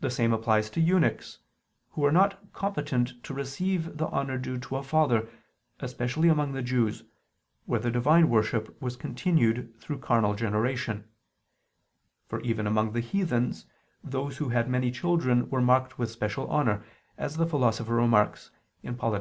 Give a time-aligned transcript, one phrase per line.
[0.00, 1.38] The same applies to eunuchs,
[1.90, 5.28] who were not competent to receive the honor due to a father,
[5.78, 7.04] especially among the Jews,
[7.64, 11.04] where the divine worship was continued through carnal generation:
[12.26, 13.66] for even among the heathens,
[14.02, 16.82] those who had many children were marked with special honor,
[17.16, 18.50] as the Philosopher remarks
[18.96, 19.12] (Polit.